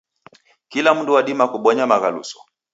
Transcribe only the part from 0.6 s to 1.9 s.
Kila mndu wadima kubonya